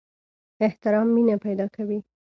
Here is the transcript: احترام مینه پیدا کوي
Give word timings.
احترام 0.67 1.07
مینه 1.15 1.35
پیدا 1.45 1.65
کوي 1.75 1.99